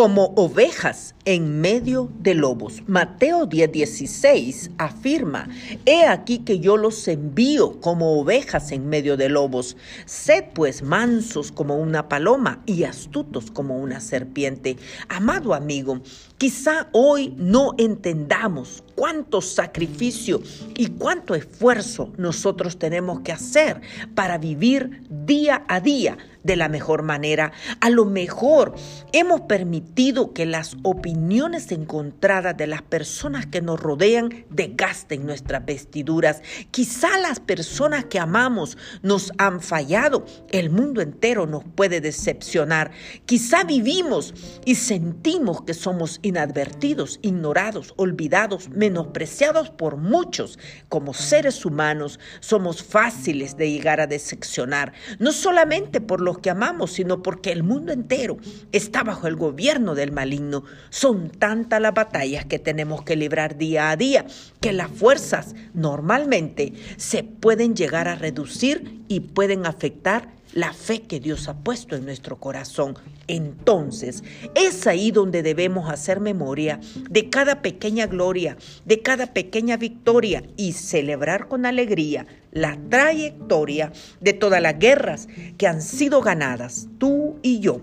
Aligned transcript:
como 0.00 0.32
ovejas 0.34 1.14
en 1.26 1.60
medio 1.60 2.10
de 2.20 2.32
lobos. 2.32 2.82
Mateo 2.86 3.46
10:16 3.46 4.70
afirma, 4.78 5.50
He 5.84 6.06
aquí 6.06 6.38
que 6.38 6.58
yo 6.58 6.78
los 6.78 7.06
envío 7.06 7.78
como 7.82 8.18
ovejas 8.18 8.72
en 8.72 8.88
medio 8.88 9.18
de 9.18 9.28
lobos. 9.28 9.76
Sed 10.06 10.44
pues 10.54 10.82
mansos 10.82 11.52
como 11.52 11.76
una 11.76 12.08
paloma 12.08 12.62
y 12.64 12.84
astutos 12.84 13.50
como 13.50 13.76
una 13.76 14.00
serpiente. 14.00 14.78
Amado 15.10 15.52
amigo, 15.52 16.00
quizá 16.38 16.88
hoy 16.92 17.34
no 17.36 17.74
entendamos 17.76 18.82
cuánto 18.94 19.42
sacrificio 19.42 20.40
y 20.78 20.86
cuánto 20.86 21.34
esfuerzo 21.34 22.10
nosotros 22.16 22.78
tenemos 22.78 23.20
que 23.20 23.32
hacer 23.32 23.82
para 24.14 24.38
vivir 24.38 25.02
día 25.10 25.62
a 25.68 25.78
día 25.78 26.16
de 26.42 26.56
la 26.56 26.68
mejor 26.68 27.02
manera. 27.02 27.52
A 27.80 27.90
lo 27.90 28.04
mejor 28.04 28.74
hemos 29.12 29.42
permitido 29.42 30.32
que 30.32 30.46
las 30.46 30.76
opiniones 30.82 31.72
encontradas 31.72 32.56
de 32.56 32.66
las 32.66 32.82
personas 32.82 33.46
que 33.46 33.60
nos 33.60 33.80
rodean 33.80 34.44
desgasten 34.50 35.26
nuestras 35.26 35.64
vestiduras. 35.64 36.42
Quizá 36.70 37.18
las 37.18 37.40
personas 37.40 38.06
que 38.06 38.18
amamos 38.18 38.76
nos 39.02 39.32
han 39.38 39.60
fallado. 39.60 40.24
El 40.50 40.70
mundo 40.70 41.00
entero 41.00 41.46
nos 41.46 41.64
puede 41.64 42.00
decepcionar. 42.00 42.90
Quizá 43.26 43.64
vivimos 43.64 44.34
y 44.64 44.74
sentimos 44.76 45.62
que 45.62 45.74
somos 45.74 46.20
inadvertidos, 46.22 47.18
ignorados, 47.22 47.94
olvidados, 47.96 48.68
menospreciados 48.70 49.70
por 49.70 49.96
muchos. 49.96 50.58
Como 50.88 51.14
seres 51.14 51.64
humanos 51.64 52.18
somos 52.40 52.82
fáciles 52.82 53.56
de 53.56 53.70
llegar 53.70 54.00
a 54.00 54.06
decepcionar, 54.06 54.92
no 55.18 55.32
solamente 55.32 56.00
por 56.00 56.20
que 56.38 56.50
amamos, 56.50 56.92
sino 56.92 57.22
porque 57.22 57.52
el 57.52 57.62
mundo 57.62 57.92
entero 57.92 58.38
está 58.72 59.02
bajo 59.02 59.26
el 59.26 59.36
gobierno 59.36 59.94
del 59.94 60.12
maligno. 60.12 60.64
Son 60.90 61.30
tantas 61.30 61.80
las 61.80 61.94
batallas 61.94 62.44
que 62.44 62.58
tenemos 62.58 63.02
que 63.02 63.16
librar 63.16 63.56
día 63.56 63.90
a 63.90 63.96
día 63.96 64.26
que 64.60 64.72
las 64.72 64.90
fuerzas 64.90 65.54
normalmente 65.74 66.72
se 66.96 67.22
pueden 67.22 67.74
llegar 67.74 68.08
a 68.08 68.14
reducir 68.14 69.02
y 69.08 69.20
pueden 69.20 69.66
afectar 69.66 70.40
la 70.52 70.72
fe 70.72 71.02
que 71.02 71.20
Dios 71.20 71.48
ha 71.48 71.58
puesto 71.58 71.96
en 71.96 72.04
nuestro 72.04 72.38
corazón. 72.38 72.96
Entonces, 73.28 74.24
es 74.54 74.86
ahí 74.86 75.10
donde 75.10 75.42
debemos 75.42 75.88
hacer 75.88 76.20
memoria 76.20 76.80
de 77.08 77.30
cada 77.30 77.62
pequeña 77.62 78.06
gloria, 78.06 78.56
de 78.84 79.00
cada 79.00 79.32
pequeña 79.32 79.76
victoria 79.76 80.42
y 80.56 80.72
celebrar 80.72 81.48
con 81.48 81.66
alegría 81.66 82.26
la 82.52 82.78
trayectoria 82.88 83.92
de 84.20 84.32
todas 84.32 84.60
las 84.60 84.78
guerras 84.78 85.28
que 85.56 85.66
han 85.66 85.82
sido 85.82 86.20
ganadas, 86.20 86.88
tú 86.98 87.38
y 87.42 87.60
yo 87.60 87.82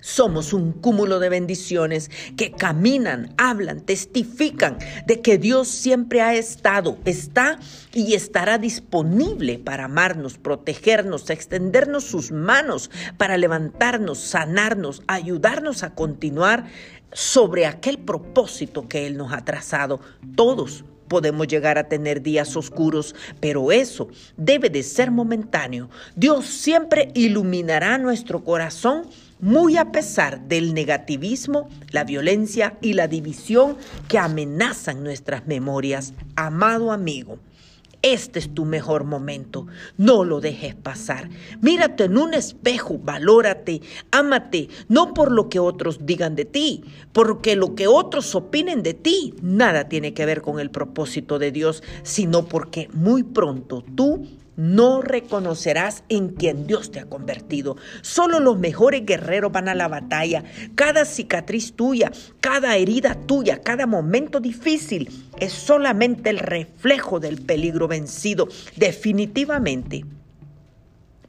somos 0.00 0.52
un 0.52 0.72
cúmulo 0.72 1.18
de 1.18 1.28
bendiciones 1.28 2.10
que 2.36 2.52
caminan, 2.52 3.34
hablan, 3.36 3.80
testifican 3.80 4.78
de 5.06 5.20
que 5.20 5.38
Dios 5.38 5.68
siempre 5.68 6.22
ha 6.22 6.34
estado, 6.34 6.98
está 7.04 7.58
y 7.92 8.14
estará 8.14 8.58
disponible 8.58 9.58
para 9.58 9.84
amarnos, 9.84 10.38
protegernos, 10.38 11.28
extendernos 11.30 12.04
sus 12.04 12.32
manos, 12.32 12.90
para 13.18 13.36
levantarnos, 13.36 14.18
sanarnos, 14.18 15.02
ayudarnos 15.06 15.82
a 15.82 15.94
continuar 15.94 16.64
sobre 17.12 17.66
aquel 17.66 17.98
propósito 17.98 18.88
que 18.88 19.06
Él 19.06 19.16
nos 19.16 19.32
ha 19.32 19.44
trazado. 19.44 20.00
Todos 20.34 20.84
podemos 21.10 21.48
llegar 21.48 21.76
a 21.76 21.88
tener 21.88 22.22
días 22.22 22.56
oscuros, 22.56 23.16
pero 23.40 23.72
eso 23.72 24.08
debe 24.36 24.70
de 24.70 24.84
ser 24.84 25.10
momentáneo. 25.10 25.90
Dios 26.14 26.46
siempre 26.46 27.10
iluminará 27.14 27.98
nuestro 27.98 28.44
corazón 28.44 29.08
muy 29.40 29.76
a 29.76 29.90
pesar 29.90 30.40
del 30.42 30.72
negativismo, 30.72 31.68
la 31.90 32.04
violencia 32.04 32.78
y 32.80 32.92
la 32.92 33.08
división 33.08 33.76
que 34.06 34.18
amenazan 34.18 35.02
nuestras 35.02 35.48
memorias. 35.48 36.12
Amado 36.36 36.92
amigo, 36.92 37.38
este 38.02 38.38
es 38.38 38.54
tu 38.54 38.64
mejor 38.64 39.04
momento. 39.04 39.66
No 39.96 40.24
lo 40.24 40.40
dejes 40.40 40.74
pasar. 40.74 41.28
Mírate 41.60 42.04
en 42.04 42.16
un 42.16 42.34
espejo, 42.34 42.98
valórate, 42.98 43.82
ámate, 44.10 44.68
no 44.88 45.14
por 45.14 45.32
lo 45.32 45.48
que 45.48 45.58
otros 45.58 46.06
digan 46.06 46.34
de 46.34 46.44
ti, 46.44 46.82
porque 47.12 47.56
lo 47.56 47.74
que 47.74 47.86
otros 47.86 48.34
opinen 48.34 48.82
de 48.82 48.94
ti 48.94 49.34
nada 49.42 49.88
tiene 49.88 50.14
que 50.14 50.26
ver 50.26 50.42
con 50.42 50.60
el 50.60 50.70
propósito 50.70 51.38
de 51.38 51.52
Dios, 51.52 51.82
sino 52.02 52.46
porque 52.46 52.88
muy 52.92 53.22
pronto 53.22 53.84
tú 53.94 54.26
no 54.60 55.00
reconocerás 55.00 56.04
en 56.10 56.28
quien 56.28 56.66
Dios 56.66 56.90
te 56.90 57.00
ha 57.00 57.06
convertido. 57.06 57.78
Solo 58.02 58.40
los 58.40 58.58
mejores 58.58 59.06
guerreros 59.06 59.50
van 59.50 59.70
a 59.70 59.74
la 59.74 59.88
batalla. 59.88 60.44
Cada 60.74 61.06
cicatriz 61.06 61.72
tuya, 61.72 62.12
cada 62.40 62.76
herida 62.76 63.14
tuya, 63.14 63.62
cada 63.62 63.86
momento 63.86 64.38
difícil 64.38 65.08
es 65.38 65.54
solamente 65.54 66.28
el 66.28 66.38
reflejo 66.38 67.20
del 67.20 67.40
peligro 67.40 67.88
vencido. 67.88 68.48
Definitivamente 68.76 70.04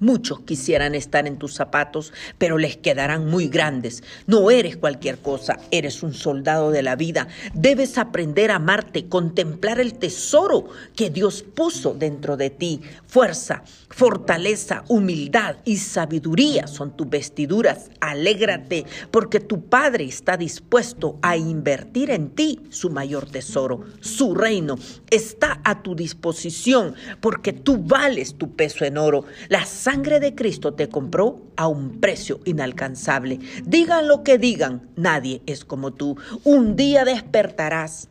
Muchos 0.02 0.40
quisieran 0.40 0.96
estar 0.96 1.28
en 1.28 1.38
tus 1.38 1.54
zapatos, 1.54 2.12
pero 2.40 2.58
les 2.58 2.76
quedarán 2.76 3.28
muy 3.28 3.50
grandes. 3.50 4.02
No 4.26 4.50
eres 4.50 4.76
cualquier 4.76 5.20
cosa, 5.20 5.60
eres 5.70 6.02
un 6.02 6.16
soldado 6.16 6.72
de 6.72 6.82
la 6.82 6.96
vida. 6.96 7.28
Debes 7.54 8.00
aprender 8.00 8.50
a 8.50 8.56
amarte, 8.56 9.08
contemplar 9.08 9.80
el 9.80 9.94
tesoro 9.94 10.66
que 10.96 11.12
Dios 11.12 11.44
puso 11.44 11.94
dentro 11.94 12.36
de 12.36 12.50
ti. 12.50 12.82
Fuerza, 13.06 13.62
fortaleza, 13.90 14.86
humildad 14.88 15.58
y 15.66 15.78
sabiduría 15.78 16.66
son 16.66 16.98
tus 16.98 17.08
vestiduras. 17.08 17.92
Alégrate, 18.00 18.88
porque 19.12 19.40
tu 19.40 19.66
Padre 19.66 20.06
está 20.06 20.36
dispuesto 20.36 21.20
a 21.22 21.38
invertir 21.38 22.10
en 22.10 22.32
ti 22.32 22.60
su 22.72 22.90
mayor 22.90 23.30
tesoro. 23.30 23.86
Su 24.00 24.34
reino 24.34 24.78
está 25.12 25.62
a 25.64 25.84
tu 25.84 25.96
disposición, 25.96 26.96
porque 27.20 27.54
tú 27.54 27.78
vales 27.78 28.34
tu 28.36 28.56
peso 28.56 28.84
en 28.84 28.98
oro. 28.98 29.26
Las 29.48 29.88
sangre 29.92 30.22
de 30.22 30.36
Cristo 30.36 30.74
te 30.74 30.88
compró 30.88 31.42
a 31.58 31.68
un 31.68 32.00
precio 32.00 32.40
inalcanzable. 32.46 33.40
Digan 33.66 34.08
lo 34.08 34.24
que 34.24 34.38
digan, 34.38 34.90
nadie 34.96 35.42
es 35.48 35.66
como 35.66 35.92
tú. 35.92 36.16
Un 36.46 36.78
día 36.78 37.04
despertarás 37.04 38.08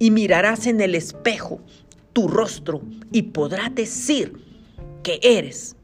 y 0.00 0.10
mirarás 0.10 0.66
en 0.66 0.80
el 0.80 0.96
espejo 0.96 1.60
tu 2.12 2.26
rostro 2.26 2.82
y 3.12 3.22
podrás 3.22 3.72
decir 3.72 4.32
que 5.04 5.20
eres 5.22 5.76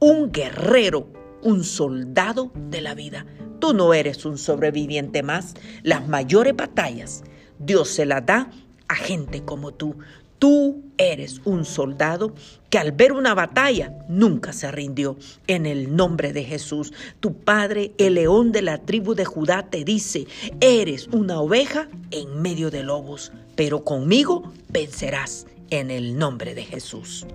un 0.00 0.32
guerrero, 0.32 1.06
un 1.40 1.62
soldado 1.62 2.50
de 2.68 2.80
la 2.80 2.96
vida. 2.96 3.26
Tú 3.60 3.74
no 3.74 3.94
eres 3.94 4.24
un 4.24 4.38
sobreviviente 4.38 5.22
más. 5.22 5.54
Las 5.84 6.08
mayores 6.08 6.56
batallas 6.56 7.22
Dios 7.60 7.90
se 7.90 8.06
las 8.06 8.26
da 8.26 8.50
a 8.88 8.94
gente 8.96 9.44
como 9.44 9.72
tú. 9.72 9.94
Tú 10.38 10.84
eres 10.98 11.40
un 11.44 11.64
soldado 11.64 12.34
que 12.70 12.78
al 12.78 12.92
ver 12.92 13.12
una 13.12 13.34
batalla 13.34 13.92
nunca 14.08 14.52
se 14.52 14.70
rindió. 14.70 15.16
En 15.46 15.66
el 15.66 15.96
nombre 15.96 16.32
de 16.32 16.44
Jesús, 16.44 16.92
tu 17.20 17.34
Padre, 17.34 17.92
el 17.98 18.14
león 18.14 18.52
de 18.52 18.62
la 18.62 18.78
tribu 18.78 19.14
de 19.14 19.24
Judá, 19.24 19.68
te 19.68 19.84
dice, 19.84 20.26
eres 20.60 21.08
una 21.08 21.40
oveja 21.40 21.88
en 22.10 22.40
medio 22.40 22.70
de 22.70 22.82
lobos, 22.82 23.32
pero 23.56 23.84
conmigo 23.84 24.52
vencerás 24.68 25.46
en 25.70 25.90
el 25.90 26.16
nombre 26.16 26.54
de 26.54 26.64
Jesús. 26.64 27.26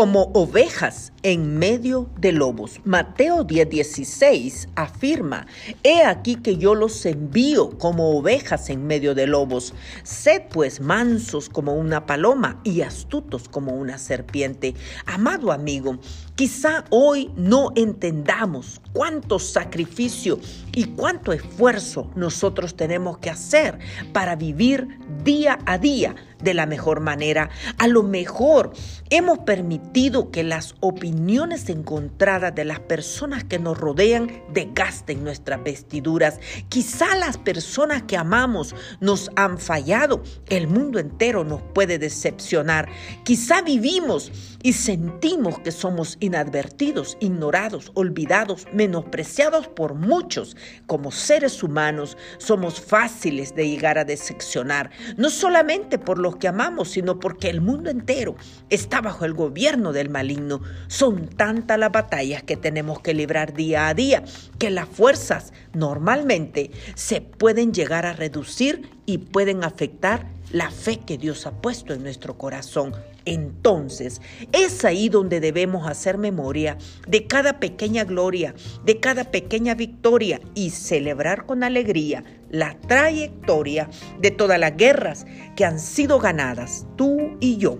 Como 0.00 0.30
ovejas 0.32 1.12
en 1.22 1.58
medio 1.58 2.08
de 2.18 2.32
lobos. 2.32 2.80
Mateo 2.84 3.46
10:16 3.46 4.68
afirma, 4.74 5.46
He 5.82 6.02
aquí 6.04 6.36
que 6.36 6.56
yo 6.56 6.74
los 6.74 7.04
envío 7.04 7.76
como 7.76 8.16
ovejas 8.16 8.70
en 8.70 8.86
medio 8.86 9.14
de 9.14 9.26
lobos. 9.26 9.74
Sed 10.02 10.44
pues 10.50 10.80
mansos 10.80 11.50
como 11.50 11.74
una 11.74 12.06
paloma 12.06 12.62
y 12.64 12.80
astutos 12.80 13.46
como 13.50 13.74
una 13.74 13.98
serpiente. 13.98 14.74
Amado 15.04 15.52
amigo, 15.52 15.98
quizá 16.34 16.86
hoy 16.88 17.30
no 17.36 17.70
entendamos 17.76 18.80
cuánto 18.94 19.38
sacrificio 19.38 20.40
y 20.72 20.84
cuánto 20.84 21.34
esfuerzo 21.34 22.10
nosotros 22.14 22.74
tenemos 22.74 23.18
que 23.18 23.28
hacer 23.28 23.78
para 24.14 24.34
vivir 24.34 24.98
día 25.24 25.58
a 25.66 25.76
día 25.76 26.14
de 26.42 26.54
la 26.54 26.64
mejor 26.64 27.00
manera. 27.00 27.50
A 27.76 27.86
lo 27.86 28.02
mejor 28.02 28.72
hemos 29.10 29.40
permitido 29.40 29.89
permitido 29.90 30.30
que 30.30 30.44
las 30.44 30.76
opiniones 30.78 31.68
encontradas 31.68 32.54
de 32.54 32.64
las 32.64 32.78
personas 32.78 33.42
que 33.42 33.58
nos 33.58 33.76
rodean 33.76 34.30
desgasten 34.52 35.24
nuestras 35.24 35.64
vestiduras. 35.64 36.38
Quizá 36.68 37.16
las 37.16 37.38
personas 37.38 38.04
que 38.04 38.16
amamos 38.16 38.72
nos 39.00 39.30
han 39.34 39.58
fallado. 39.58 40.22
El 40.48 40.68
mundo 40.68 41.00
entero 41.00 41.42
nos 41.42 41.60
puede 41.74 41.98
decepcionar. 41.98 42.88
Quizá 43.24 43.62
vivimos 43.62 44.30
y 44.62 44.74
sentimos 44.74 45.58
que 45.58 45.72
somos 45.72 46.18
inadvertidos, 46.20 47.16
ignorados, 47.18 47.90
olvidados, 47.94 48.66
menospreciados 48.72 49.66
por 49.66 49.94
muchos. 49.94 50.56
Como 50.86 51.10
seres 51.10 51.64
humanos 51.64 52.16
somos 52.38 52.80
fáciles 52.80 53.56
de 53.56 53.68
llegar 53.68 53.98
a 53.98 54.04
decepcionar, 54.04 54.90
no 55.16 55.30
solamente 55.30 55.98
por 55.98 56.18
los 56.18 56.36
que 56.36 56.46
amamos, 56.46 56.90
sino 56.90 57.18
porque 57.18 57.50
el 57.50 57.60
mundo 57.60 57.90
entero 57.90 58.36
está 58.68 59.00
bajo 59.00 59.24
el 59.24 59.34
gobierno 59.34 59.79
del 59.80 60.10
maligno. 60.10 60.60
Son 60.86 61.26
tantas 61.26 61.78
las 61.78 61.90
batallas 61.90 62.42
que 62.42 62.56
tenemos 62.56 63.00
que 63.00 63.14
librar 63.14 63.54
día 63.54 63.88
a 63.88 63.94
día 63.94 64.22
que 64.58 64.70
las 64.70 64.88
fuerzas 64.88 65.52
normalmente 65.72 66.70
se 66.94 67.20
pueden 67.20 67.72
llegar 67.72 68.06
a 68.06 68.12
reducir 68.12 68.90
y 69.06 69.18
pueden 69.18 69.64
afectar 69.64 70.26
la 70.52 70.70
fe 70.70 70.98
que 70.98 71.16
Dios 71.18 71.46
ha 71.46 71.52
puesto 71.52 71.94
en 71.94 72.02
nuestro 72.02 72.36
corazón. 72.36 72.94
Entonces, 73.24 74.20
es 74.52 74.84
ahí 74.84 75.08
donde 75.08 75.40
debemos 75.40 75.88
hacer 75.88 76.18
memoria 76.18 76.76
de 77.06 77.26
cada 77.26 77.60
pequeña 77.60 78.04
gloria, 78.04 78.54
de 78.84 78.98
cada 78.98 79.24
pequeña 79.30 79.74
victoria 79.74 80.40
y 80.54 80.70
celebrar 80.70 81.46
con 81.46 81.62
alegría 81.62 82.24
la 82.50 82.76
trayectoria 82.80 83.88
de 84.20 84.30
todas 84.30 84.58
las 84.58 84.76
guerras 84.76 85.26
que 85.54 85.64
han 85.64 85.78
sido 85.78 86.18
ganadas, 86.18 86.86
tú 86.96 87.36
y 87.40 87.56
yo 87.58 87.78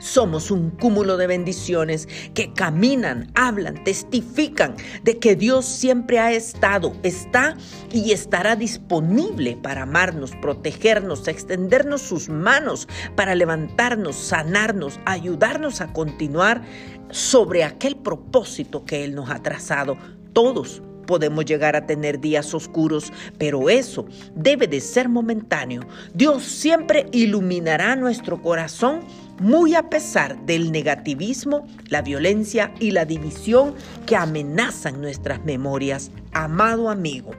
somos 0.00 0.50
un 0.50 0.70
cúmulo 0.70 1.16
de 1.16 1.28
bendiciones 1.28 2.08
que 2.34 2.52
caminan, 2.52 3.30
hablan, 3.34 3.84
testifican 3.84 4.74
de 5.04 5.18
que 5.18 5.36
Dios 5.36 5.66
siempre 5.66 6.18
ha 6.18 6.32
estado, 6.32 6.92
está 7.04 7.56
y 7.92 8.10
estará 8.10 8.56
disponible 8.56 9.56
para 9.62 9.82
amarnos, 9.82 10.32
protegernos, 10.42 11.28
extendernos 11.28 12.02
sus 12.02 12.28
manos, 12.28 12.88
para 13.14 13.36
levantarnos, 13.36 14.16
sanarnos, 14.16 14.98
ayudarnos 15.04 15.80
a 15.80 15.92
continuar 15.92 16.62
sobre 17.10 17.62
aquel 17.62 17.96
propósito 17.96 18.84
que 18.84 19.04
Él 19.04 19.14
nos 19.14 19.30
ha 19.30 19.42
trazado. 19.42 19.96
Todos 20.32 20.82
podemos 21.10 21.44
llegar 21.44 21.74
a 21.74 21.86
tener 21.86 22.20
días 22.20 22.54
oscuros, 22.54 23.12
pero 23.36 23.68
eso 23.68 24.06
debe 24.36 24.68
de 24.68 24.80
ser 24.80 25.08
momentáneo. 25.08 25.82
Dios 26.14 26.44
siempre 26.44 27.06
iluminará 27.10 27.96
nuestro 27.96 28.40
corazón 28.40 29.00
muy 29.40 29.74
a 29.74 29.90
pesar 29.90 30.40
del 30.46 30.70
negativismo, 30.70 31.66
la 31.88 32.00
violencia 32.00 32.72
y 32.78 32.92
la 32.92 33.04
división 33.06 33.74
que 34.06 34.14
amenazan 34.14 35.00
nuestras 35.00 35.44
memorias. 35.44 36.12
Amado 36.32 36.88
amigo, 36.88 37.32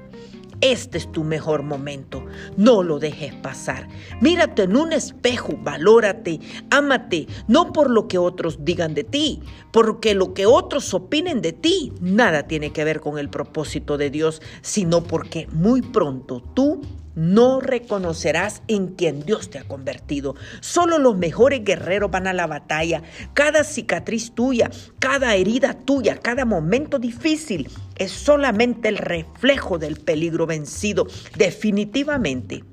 este 0.62 0.98
es 0.98 1.12
tu 1.12 1.24
mejor 1.24 1.64
momento. 1.64 2.26
No 2.56 2.84
lo 2.84 3.00
dejes 3.00 3.34
pasar. 3.36 3.88
Mírate 4.22 4.64
en 4.64 4.76
un 4.76 4.94
espejo, 4.94 5.54
valórate, 5.62 6.40
ámate, 6.70 7.28
no 7.48 7.74
por 7.74 7.90
lo 7.90 8.08
que 8.08 8.18
otros 8.18 8.64
digan 8.64 8.94
de 8.94 9.04
ti, 9.04 9.42
porque 9.72 10.16
lo 10.16 10.34
que 10.34 10.46
otros 10.46 10.94
opinen 10.94 11.42
de 11.42 11.54
ti 11.54 11.92
nada 12.00 12.44
tiene 12.44 12.72
que 12.72 12.84
ver 12.84 13.02
con 13.02 13.18
el 13.18 13.30
propósito 13.30 13.98
de 13.98 14.10
Dios, 14.10 14.42
sino 14.62 15.04
porque 15.04 15.48
muy 15.52 15.82
pronto 15.82 16.42
tú 16.54 16.82
no 17.16 17.60
reconocerás 17.60 18.64
en 18.68 18.88
quien 18.88 19.26
Dios 19.26 19.50
te 19.50 19.60
ha 19.60 19.64
convertido. 19.64 20.36
Solo 20.60 20.98
los 20.98 21.18
mejores 21.18 21.64
guerreros 21.64 22.12
van 22.12 22.28
a 22.28 22.34
la 22.34 22.48
batalla. 22.48 23.02
Cada 23.34 23.64
cicatriz 23.64 24.34
tuya, 24.34 24.70
cada 25.00 25.36
herida 25.36 25.74
tuya, 25.74 26.18
cada 26.18 26.46
momento 26.46 27.00
difícil 27.00 27.70
es 27.98 28.12
solamente 28.12 28.90
el 28.90 28.98
reflejo 28.98 29.78
del 29.78 29.98
peligro 30.00 30.48
vencido. 30.48 31.08
Definitivamente 31.38 32.64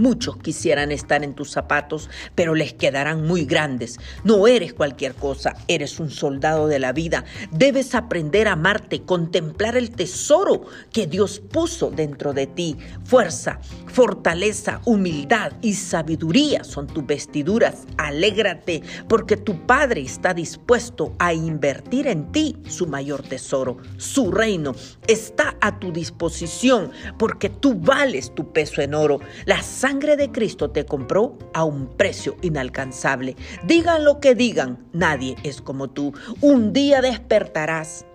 Muchos 0.00 0.38
quisieran 0.38 0.92
estar 0.92 1.22
en 1.22 1.34
tus 1.34 1.50
zapatos, 1.50 2.08
pero 2.34 2.54
les 2.54 2.72
quedarán 2.72 3.26
muy 3.26 3.44
grandes. 3.44 3.98
No 4.24 4.46
eres 4.46 4.72
cualquier 4.72 5.12
cosa, 5.12 5.54
eres 5.68 6.00
un 6.00 6.08
soldado 6.08 6.68
de 6.68 6.78
la 6.78 6.94
vida. 6.94 7.26
Debes 7.50 7.94
aprender 7.94 8.48
a 8.48 8.52
amarte, 8.52 9.02
contemplar 9.02 9.76
el 9.76 9.90
tesoro 9.90 10.62
que 10.90 11.06
Dios 11.06 11.38
puso 11.40 11.90
dentro 11.90 12.32
de 12.32 12.46
ti. 12.46 12.78
Fuerza, 13.04 13.60
fortaleza, 13.88 14.80
humildad 14.86 15.52
y 15.60 15.74
sabiduría 15.74 16.64
son 16.64 16.86
tus 16.86 17.04
vestiduras. 17.04 17.84
Alégrate 17.98 18.82
porque 19.06 19.36
tu 19.36 19.66
Padre 19.66 20.00
está 20.00 20.32
dispuesto 20.32 21.14
a 21.18 21.34
invertir 21.34 22.06
en 22.06 22.32
ti 22.32 22.56
su 22.70 22.86
mayor 22.86 23.22
tesoro. 23.22 23.76
Su 23.98 24.32
reino 24.32 24.74
está 25.06 25.58
a 25.60 25.78
tu 25.78 25.92
disposición 25.92 26.90
porque 27.18 27.50
tú 27.50 27.74
vales 27.74 28.34
tu 28.34 28.50
peso 28.50 28.80
en 28.80 28.94
oro. 28.94 29.20
La 29.44 29.62
sangre 29.90 30.16
de 30.16 30.30
Cristo 30.30 30.70
te 30.70 30.86
compró 30.86 31.36
a 31.52 31.64
un 31.64 31.88
precio 31.96 32.36
inalcanzable. 32.42 33.34
Digan 33.64 34.04
lo 34.04 34.20
que 34.20 34.36
digan, 34.36 34.86
nadie 34.92 35.34
es 35.42 35.60
como 35.60 35.90
tú. 35.90 36.14
Un 36.40 36.72
día 36.72 37.00
despertarás 37.00 38.06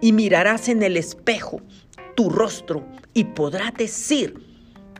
y 0.00 0.12
mirarás 0.12 0.68
en 0.68 0.84
el 0.84 0.96
espejo 0.96 1.60
tu 2.14 2.30
rostro 2.30 2.86
y 3.14 3.24
podrás 3.24 3.74
decir 3.74 4.34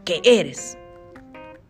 que 0.04 0.20
eres 0.24 0.76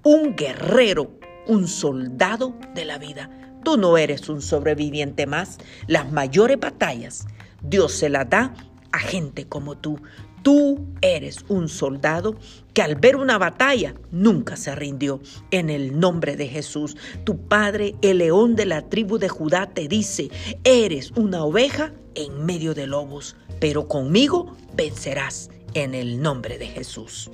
un 0.03 0.35
guerrero, 0.35 1.11
un 1.47 1.69
soldado 1.69 2.55
de 2.75 2.87
la 2.87 2.97
vida. 2.97 3.29
Tú 3.65 3.77
no 3.77 3.99
eres 3.99 4.31
un 4.31 4.41
sobreviviente 4.41 5.27
más. 5.27 5.59
Las 5.89 6.11
mayores 6.11 6.59
batallas 6.59 7.27
Dios 7.61 7.93
se 7.93 8.09
las 8.09 8.31
da 8.31 8.55
a 8.93 8.99
gente 8.99 9.47
como 9.47 9.77
tú. 9.77 10.01
Tú 10.45 10.87
eres 11.01 11.39
un 11.49 11.71
soldado 11.71 12.37
que 12.75 12.83
al 12.83 12.97
ver 12.97 13.17
una 13.17 13.39
batalla 13.39 13.95
nunca 14.13 14.57
se 14.57 14.75
rindió. 14.75 15.21
En 15.51 15.71
el 15.71 15.99
nombre 15.99 16.37
de 16.37 16.49
Jesús, 16.49 16.99
tu 17.25 17.49
Padre, 17.49 17.95
el 18.03 18.19
león 18.19 18.55
de 18.55 18.67
la 18.67 18.83
tribu 18.83 19.17
de 19.17 19.31
Judá, 19.31 19.71
te 19.73 19.89
dice, 19.89 20.29
eres 20.63 21.13
una 21.13 21.45
oveja 21.45 21.95
en 22.15 22.45
medio 22.45 22.75
de 22.75 22.87
lobos, 22.87 23.37
pero 23.59 23.89
conmigo 23.89 24.55
vencerás 24.77 25.49
en 25.73 25.95
el 25.95 26.21
nombre 26.21 26.59
de 26.59 26.67
Jesús. 26.67 27.31